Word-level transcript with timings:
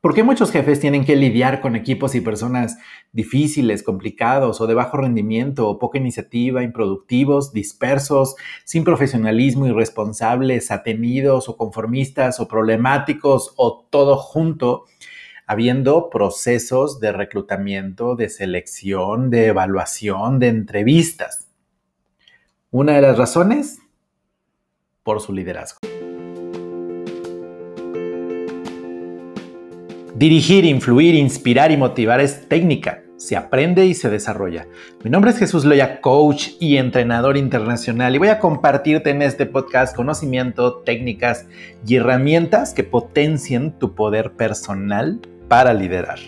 ¿Por 0.00 0.14
qué 0.14 0.22
muchos 0.22 0.52
jefes 0.52 0.78
tienen 0.78 1.04
que 1.04 1.16
lidiar 1.16 1.60
con 1.60 1.74
equipos 1.74 2.14
y 2.14 2.20
personas 2.20 2.78
difíciles, 3.10 3.82
complicados 3.82 4.60
o 4.60 4.68
de 4.68 4.74
bajo 4.74 4.96
rendimiento 4.98 5.68
o 5.68 5.80
poca 5.80 5.98
iniciativa, 5.98 6.62
improductivos, 6.62 7.52
dispersos, 7.52 8.36
sin 8.64 8.84
profesionalismo, 8.84 9.66
irresponsables, 9.66 10.70
atenidos 10.70 11.48
o 11.48 11.56
conformistas 11.56 12.38
o 12.38 12.46
problemáticos 12.46 13.52
o 13.56 13.88
todo 13.90 14.16
junto, 14.16 14.84
habiendo 15.48 16.10
procesos 16.10 17.00
de 17.00 17.10
reclutamiento, 17.10 18.14
de 18.14 18.28
selección, 18.28 19.30
de 19.30 19.46
evaluación, 19.46 20.38
de 20.38 20.46
entrevistas? 20.46 21.48
Una 22.70 22.92
de 22.92 23.02
las 23.02 23.18
razones, 23.18 23.80
por 25.02 25.20
su 25.20 25.32
liderazgo. 25.32 25.80
Dirigir, 30.18 30.64
influir, 30.64 31.14
inspirar 31.14 31.70
y 31.70 31.76
motivar 31.76 32.20
es 32.20 32.48
técnica. 32.48 33.04
Se 33.18 33.36
aprende 33.36 33.86
y 33.86 33.94
se 33.94 34.10
desarrolla. 34.10 34.66
Mi 35.04 35.10
nombre 35.10 35.30
es 35.30 35.38
Jesús 35.38 35.64
Loya, 35.64 36.00
coach 36.00 36.48
y 36.58 36.76
entrenador 36.76 37.36
internacional, 37.36 38.16
y 38.16 38.18
voy 38.18 38.26
a 38.26 38.40
compartirte 38.40 39.10
en 39.10 39.22
este 39.22 39.46
podcast 39.46 39.94
conocimiento, 39.94 40.78
técnicas 40.80 41.46
y 41.86 41.94
herramientas 41.94 42.74
que 42.74 42.82
potencien 42.82 43.78
tu 43.78 43.94
poder 43.94 44.32
personal 44.32 45.20
para 45.46 45.72
liderar. 45.72 46.18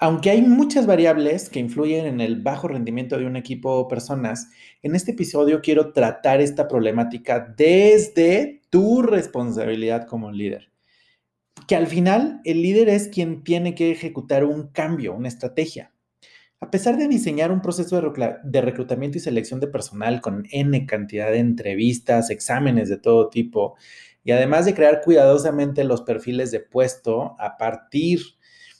Aunque 0.00 0.30
hay 0.30 0.42
muchas 0.42 0.88
variables 0.88 1.48
que 1.48 1.60
influyen 1.60 2.06
en 2.06 2.20
el 2.20 2.42
bajo 2.42 2.66
rendimiento 2.66 3.16
de 3.16 3.26
un 3.26 3.36
equipo 3.36 3.70
o 3.70 3.86
personas, 3.86 4.50
en 4.82 4.96
este 4.96 5.12
episodio 5.12 5.60
quiero 5.60 5.92
tratar 5.92 6.40
esta 6.40 6.66
problemática 6.66 7.54
desde 7.56 8.57
tu 8.70 9.02
responsabilidad 9.02 10.06
como 10.06 10.30
líder. 10.30 10.72
Que 11.66 11.76
al 11.76 11.86
final 11.86 12.40
el 12.44 12.62
líder 12.62 12.88
es 12.88 13.08
quien 13.08 13.42
tiene 13.44 13.74
que 13.74 13.90
ejecutar 13.90 14.44
un 14.44 14.68
cambio, 14.68 15.14
una 15.14 15.28
estrategia. 15.28 15.92
A 16.60 16.70
pesar 16.70 16.96
de 16.96 17.06
diseñar 17.06 17.52
un 17.52 17.62
proceso 17.62 18.00
de 18.42 18.60
reclutamiento 18.60 19.18
y 19.18 19.20
selección 19.20 19.60
de 19.60 19.68
personal 19.68 20.20
con 20.20 20.44
N 20.50 20.86
cantidad 20.86 21.30
de 21.30 21.38
entrevistas, 21.38 22.30
exámenes 22.30 22.88
de 22.88 22.98
todo 22.98 23.28
tipo, 23.28 23.76
y 24.24 24.32
además 24.32 24.66
de 24.66 24.74
crear 24.74 25.00
cuidadosamente 25.02 25.84
los 25.84 26.02
perfiles 26.02 26.50
de 26.50 26.60
puesto 26.60 27.36
a 27.38 27.56
partir 27.56 28.20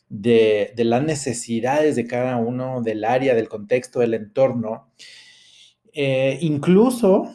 de, 0.08 0.72
las 0.76 1.02
necesidades 1.02 1.96
de 1.96 2.06
cada 2.06 2.36
uno, 2.36 2.82
del 2.82 3.04
área, 3.04 3.34
del 3.34 3.48
contexto, 3.48 4.00
del 4.00 4.14
entorno. 4.14 4.90
Eh, 5.92 6.38
incluso, 6.40 7.34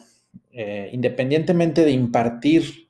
eh, 0.56 0.88
independientemente 0.92 1.84
de 1.84 1.90
impartir 1.90 2.88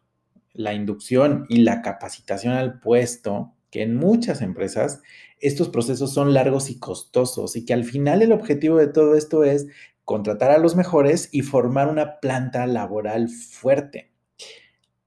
la 0.52 0.74
inducción 0.74 1.46
y 1.48 1.62
la 1.62 1.80
capacitación 1.80 2.52
al 2.52 2.78
puesto, 2.78 3.54
que 3.70 3.82
en 3.82 3.96
muchas 3.96 4.42
empresas 4.42 5.00
estos 5.40 5.70
procesos 5.70 6.12
son 6.12 6.34
largos 6.34 6.68
y 6.68 6.78
costosos 6.78 7.56
y 7.56 7.64
que 7.64 7.72
al 7.72 7.84
final 7.84 8.20
el 8.20 8.32
objetivo 8.32 8.76
de 8.76 8.88
todo 8.88 9.14
esto 9.14 9.44
es 9.44 9.66
contratar 10.04 10.50
a 10.50 10.58
los 10.58 10.76
mejores 10.76 11.30
y 11.32 11.40
formar 11.40 11.88
una 11.88 12.20
planta 12.20 12.66
laboral 12.66 13.30
fuerte. 13.30 14.12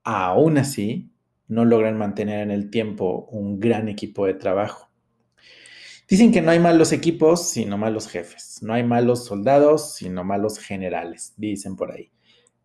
Aún 0.03 0.57
así, 0.57 1.11
no 1.47 1.63
logran 1.63 1.95
mantener 1.95 2.39
en 2.39 2.49
el 2.49 2.71
tiempo 2.71 3.27
un 3.31 3.59
gran 3.59 3.87
equipo 3.87 4.25
de 4.25 4.33
trabajo. 4.33 4.89
Dicen 6.09 6.31
que 6.31 6.41
no 6.41 6.49
hay 6.49 6.59
malos 6.59 6.91
equipos, 6.91 7.49
sino 7.49 7.77
malos 7.77 8.07
jefes. 8.07 8.63
No 8.63 8.73
hay 8.73 8.83
malos 8.83 9.25
soldados, 9.25 9.93
sino 9.93 10.23
malos 10.23 10.57
generales, 10.57 11.35
dicen 11.37 11.75
por 11.75 11.91
ahí. 11.91 12.11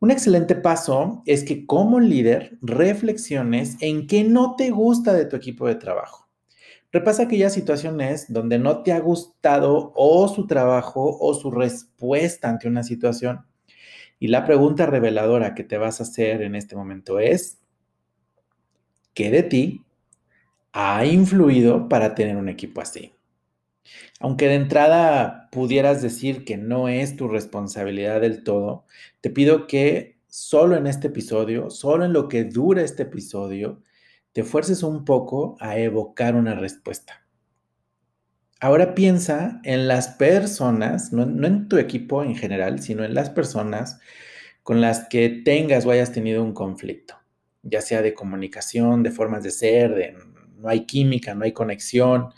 Un 0.03 0.11
excelente 0.11 0.57
paso 0.57 1.23
es 1.27 1.45
que 1.45 1.65
como 1.65 2.01
líder 2.01 2.59
reflexiones 2.61 3.77
en 3.79 4.09
qué 4.09 4.25
no 4.25 4.57
te 4.57 4.71
gusta 4.71 5.13
de 5.13 5.27
tu 5.27 5.37
equipo 5.37 5.69
de 5.69 5.77
trabajo. 5.77 6.29
Repasa 6.91 7.23
aquellas 7.23 7.53
situaciones 7.53 8.27
donde 8.29 8.59
no 8.59 8.83
te 8.83 8.91
ha 8.91 8.99
gustado 8.99 9.93
o 9.95 10.27
su 10.27 10.49
trabajo 10.49 11.17
o 11.21 11.35
su 11.35 11.53
respuesta 11.53 12.49
ante 12.49 12.67
una 12.67 12.83
situación. 12.83 13.47
Y 14.19 14.27
la 14.27 14.45
pregunta 14.45 14.87
reveladora 14.87 15.55
que 15.55 15.63
te 15.63 15.79
vas 15.79 16.01
a 16.01 16.03
hacer 16.03 16.43
en 16.43 16.57
este 16.57 16.75
momento 16.75 17.21
es, 17.21 17.61
¿Qué 19.15 19.31
de 19.31 19.45
ti 19.45 19.85
ha 20.73 21.07
influido 21.07 21.89
para 21.89 22.17
tener 22.17 22.37
un 22.37 22.49
equipo 22.49 22.81
así. 22.81 23.15
Aunque 24.21 24.49
de 24.49 24.55
entrada 24.55 25.49
pudieras 25.51 26.03
decir 26.03 26.45
que 26.45 26.57
no 26.57 26.89
es 26.89 27.17
tu 27.17 27.29
responsabilidad 27.29 28.21
del 28.21 28.45
todo, 28.45 28.87
te 29.21 29.31
pido 29.31 29.67
que 29.67 30.19
solo 30.29 30.77
en 30.77 30.87
este 30.87 31.09
episodio, 31.09 31.71
solo 31.71 32.05
en 32.05 32.13
lo 32.13 32.29
que 32.29 32.45
dura 32.45 32.83
este 32.83 33.05
episodio, 33.05 33.83
te 34.33 34.45
fuerces 34.45 34.83
un 34.83 35.05
poco 35.05 35.57
a 35.61 35.79
evocar 35.79 36.35
una 36.35 36.55
respuesta. 36.55 37.27
Ahora 38.61 38.95
piensa 38.95 39.61
en 39.65 39.89
las 39.89 40.09
personas, 40.09 41.13
no, 41.13 41.25
en 41.47 41.69
tu 41.69 41.79
equipo 41.79 42.23
en 42.23 42.37
general, 42.37 42.81
sino 42.81 43.05
en 43.05 43.15
las 43.15 43.31
personas 43.31 43.99
con 44.63 44.81
las 44.81 45.09
que 45.09 45.29
tengas 45.45 45.85
o 45.85 45.91
hayas 45.91 46.13
tenido 46.13 46.43
un 46.43 46.55
conflicto 46.55 47.23
ya 47.63 47.81
sea 47.81 48.03
de 48.03 48.15
comunicación, 48.15 49.03
de 49.03 49.11
formas 49.11 49.43
de 49.43 49.51
ser, 49.51 49.95
de 49.95 50.17
no 50.59 50.69
hay 50.69 50.85
química, 50.85 51.35
no 51.35 51.45
hay 51.45 51.53
conexión, 51.53 52.33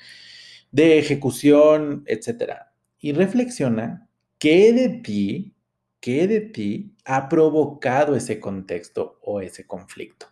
de 0.75 0.99
ejecución, 0.99 2.03
etc. 2.07 2.55
Y 2.99 3.12
reflexiona 3.12 4.09
qué 4.39 4.73
de 4.73 4.89
ti, 4.89 5.55
qué 6.01 6.27
de 6.27 6.41
ti 6.41 6.97
ha 7.05 7.29
provocado 7.29 8.17
ese 8.17 8.41
contexto 8.41 9.21
o 9.23 9.41
ese 9.41 9.69
conflicto. 9.69 10.27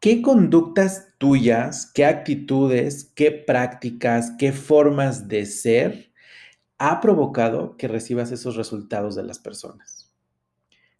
¿Qué 0.00 0.20
conductas 0.20 1.14
tuyas, 1.16 1.90
qué 1.94 2.04
actitudes, 2.04 3.10
qué 3.14 3.30
prácticas, 3.32 4.32
qué 4.38 4.52
formas 4.52 5.28
de 5.28 5.46
ser 5.46 6.12
ha 6.76 7.00
provocado 7.00 7.78
que 7.78 7.88
recibas 7.88 8.32
esos 8.32 8.56
resultados 8.56 9.14
de 9.14 9.22
las 9.22 9.38
personas? 9.38 10.12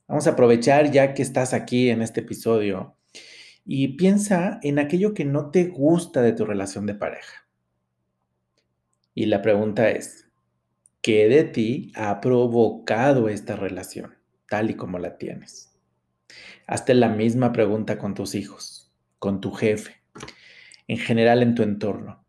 Vamos 0.08 0.26
a 0.26 0.30
aprovechar 0.30 0.90
ya 0.90 1.12
que 1.12 1.20
estás 1.20 1.52
aquí 1.52 1.90
en 1.90 2.00
este 2.00 2.20
episodio 2.20 2.96
y 3.66 3.88
piensa 3.88 4.58
en 4.62 4.78
aquello 4.78 5.12
que 5.12 5.26
no 5.26 5.50
te 5.50 5.66
gusta 5.66 6.22
de 6.22 6.32
tu 6.32 6.46
relación 6.46 6.86
de 6.86 6.94
pareja. 6.94 7.42
Y 9.14 9.26
la 9.26 9.42
pregunta 9.42 9.90
es, 9.90 10.28
¿qué 11.02 11.28
de 11.28 11.44
ti 11.44 11.92
ha 11.94 12.20
provocado 12.20 13.28
esta 13.28 13.56
relación 13.56 14.14
tal 14.48 14.70
y 14.70 14.74
como 14.74 14.98
la 14.98 15.18
tienes? 15.18 15.72
Hazte 16.66 16.94
la 16.94 17.08
misma 17.08 17.52
pregunta 17.52 17.98
con 17.98 18.14
tus 18.14 18.34
hijos, 18.34 18.92
con 19.18 19.40
tu 19.40 19.52
jefe, 19.52 20.02
en 20.88 20.98
general 20.98 21.42
en 21.42 21.54
tu 21.54 21.62
entorno. 21.62 22.22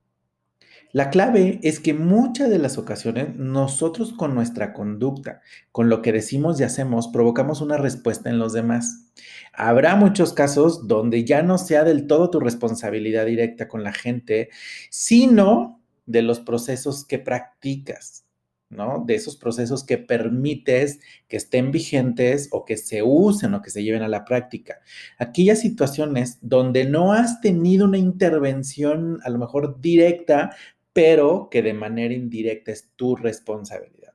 La 0.91 1.09
clave 1.09 1.59
es 1.63 1.79
que 1.79 1.95
muchas 1.95 2.51
de 2.51 2.59
las 2.59 2.77
ocasiones 2.77 3.35
nosotros 3.35 4.13
con 4.13 4.35
nuestra 4.35 4.73
conducta, 4.73 5.41
con 5.71 5.89
lo 5.89 6.03
que 6.03 6.11
decimos 6.11 6.59
y 6.59 6.63
hacemos, 6.63 7.07
provocamos 7.07 7.61
una 7.61 7.77
respuesta 7.77 8.29
en 8.29 8.37
los 8.37 8.53
demás. 8.53 9.11
Habrá 9.53 9.95
muchos 9.95 10.33
casos 10.33 10.87
donde 10.87 11.25
ya 11.25 11.41
no 11.41 11.57
sea 11.57 11.83
del 11.83 12.05
todo 12.05 12.29
tu 12.29 12.39
responsabilidad 12.39 13.25
directa 13.25 13.67
con 13.67 13.83
la 13.83 13.91
gente, 13.91 14.49
sino 14.91 15.82
de 16.05 16.21
los 16.21 16.39
procesos 16.39 17.05
que 17.05 17.19
practicas, 17.19 18.25
¿no? 18.69 19.03
De 19.05 19.15
esos 19.15 19.37
procesos 19.37 19.83
que 19.83 19.97
permites 19.97 20.99
que 21.27 21.37
estén 21.37 21.71
vigentes 21.71 22.49
o 22.51 22.65
que 22.65 22.77
se 22.77 23.03
usen 23.03 23.53
o 23.53 23.61
que 23.61 23.69
se 23.69 23.83
lleven 23.83 24.03
a 24.03 24.07
la 24.07 24.25
práctica. 24.25 24.81
Aquellas 25.17 25.59
situaciones 25.59 26.39
donde 26.41 26.85
no 26.85 27.13
has 27.13 27.41
tenido 27.41 27.85
una 27.85 27.97
intervención 27.97 29.19
a 29.23 29.29
lo 29.29 29.39
mejor 29.39 29.79
directa, 29.79 30.55
pero 30.91 31.49
que 31.49 31.61
de 31.61 31.73
manera 31.73 32.13
indirecta 32.13 32.71
es 32.71 32.91
tu 32.95 33.15
responsabilidad. 33.15 34.13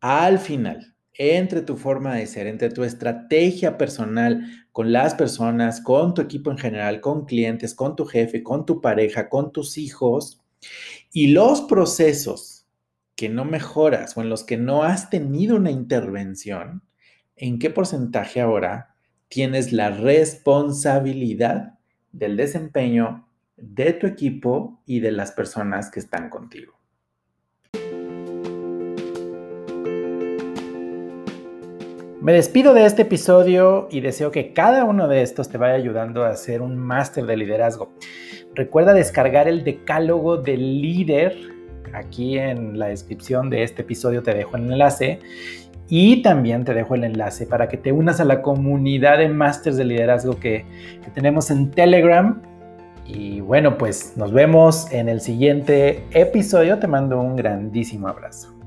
Al 0.00 0.38
final, 0.38 0.94
entre 1.14 1.60
tu 1.62 1.76
forma 1.76 2.14
de 2.14 2.26
ser, 2.26 2.46
entre 2.46 2.70
tu 2.70 2.82
estrategia 2.84 3.76
personal 3.76 4.66
con 4.72 4.92
las 4.92 5.14
personas, 5.14 5.80
con 5.80 6.14
tu 6.14 6.22
equipo 6.22 6.50
en 6.50 6.56
general, 6.56 7.00
con 7.00 7.26
clientes, 7.26 7.74
con 7.74 7.96
tu 7.96 8.06
jefe, 8.06 8.42
con 8.42 8.64
tu 8.64 8.80
pareja, 8.80 9.28
con 9.28 9.52
tus 9.52 9.76
hijos 9.76 10.40
y 11.12 11.28
los 11.28 11.62
procesos 11.62 12.66
que 13.16 13.28
no 13.28 13.44
mejoras 13.44 14.16
o 14.16 14.22
en 14.22 14.30
los 14.30 14.44
que 14.44 14.56
no 14.56 14.82
has 14.82 15.10
tenido 15.10 15.56
una 15.56 15.70
intervención, 15.70 16.82
¿en 17.36 17.58
qué 17.58 17.70
porcentaje 17.70 18.40
ahora 18.40 18.94
tienes 19.28 19.72
la 19.72 19.90
responsabilidad 19.90 21.78
del 22.12 22.36
desempeño 22.36 23.28
de 23.56 23.92
tu 23.92 24.06
equipo 24.06 24.82
y 24.86 25.00
de 25.00 25.12
las 25.12 25.32
personas 25.32 25.90
que 25.90 26.00
están 26.00 26.30
contigo. 26.30 26.79
Me 32.30 32.36
despido 32.36 32.74
de 32.74 32.86
este 32.86 33.02
episodio 33.02 33.88
y 33.90 34.02
deseo 34.02 34.30
que 34.30 34.52
cada 34.52 34.84
uno 34.84 35.08
de 35.08 35.20
estos 35.20 35.48
te 35.48 35.58
vaya 35.58 35.74
ayudando 35.74 36.22
a 36.22 36.28
hacer 36.28 36.62
un 36.62 36.76
máster 36.76 37.26
de 37.26 37.36
liderazgo. 37.36 37.90
Recuerda 38.54 38.94
descargar 38.94 39.48
el 39.48 39.64
decálogo 39.64 40.36
del 40.36 40.80
líder. 40.80 41.36
Aquí 41.92 42.38
en 42.38 42.78
la 42.78 42.86
descripción 42.86 43.50
de 43.50 43.64
este 43.64 43.82
episodio 43.82 44.22
te 44.22 44.32
dejo 44.32 44.56
el 44.56 44.70
enlace 44.70 45.18
Y 45.88 46.22
también 46.22 46.64
te 46.64 46.72
dejo 46.72 46.94
el 46.94 47.02
enlace 47.02 47.46
para 47.46 47.68
que 47.68 47.76
te 47.76 47.90
unas 47.90 48.20
a 48.20 48.24
la 48.24 48.42
comunidad 48.42 49.18
de 49.18 49.28
Masters 49.28 49.76
de 49.76 49.86
Liderazgo 49.86 50.38
que, 50.38 50.64
que 51.02 51.10
tenemos 51.10 51.50
en 51.50 51.72
Telegram. 51.72 52.40
Y 53.06 53.40
bueno, 53.40 53.76
pues 53.76 54.16
nos 54.16 54.30
vemos 54.30 54.86
en 54.92 55.08
el 55.08 55.20
siguiente 55.20 56.04
episodio. 56.12 56.78
Te 56.78 56.86
mando 56.86 57.20
un 57.20 57.34
grandísimo 57.34 58.06
abrazo. 58.06 58.59